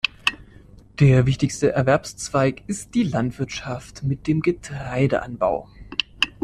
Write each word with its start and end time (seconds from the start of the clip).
Der 0.99 1.27
wichtigste 1.27 1.73
Erwerbszweig 1.73 2.63
ist 2.65 2.95
die 2.95 3.03
Landwirtschaft 3.03 4.01
mit 4.01 4.25
dem 4.25 4.41
Getreideanbau. 4.41 5.69